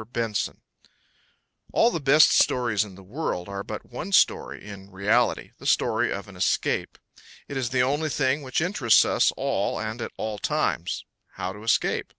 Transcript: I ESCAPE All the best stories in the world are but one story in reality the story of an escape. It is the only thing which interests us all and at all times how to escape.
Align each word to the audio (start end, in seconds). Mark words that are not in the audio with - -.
I 0.00 0.04
ESCAPE 0.18 0.56
All 1.74 1.90
the 1.90 2.00
best 2.00 2.30
stories 2.30 2.84
in 2.86 2.94
the 2.94 3.02
world 3.02 3.50
are 3.50 3.62
but 3.62 3.84
one 3.84 4.12
story 4.12 4.64
in 4.64 4.90
reality 4.90 5.50
the 5.58 5.66
story 5.66 6.10
of 6.10 6.26
an 6.26 6.36
escape. 6.36 6.96
It 7.48 7.58
is 7.58 7.68
the 7.68 7.82
only 7.82 8.08
thing 8.08 8.40
which 8.40 8.62
interests 8.62 9.04
us 9.04 9.30
all 9.36 9.78
and 9.78 10.00
at 10.00 10.12
all 10.16 10.38
times 10.38 11.04
how 11.32 11.52
to 11.52 11.64
escape. 11.64 12.14